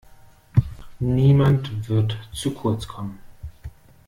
[0.99, 3.19] Niemand wird zu kurz kommen.